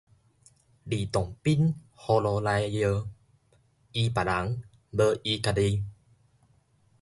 [0.91, 3.07] 呂洞賓葫蘆內的藥，
[3.91, 5.85] 醫別人無醫家己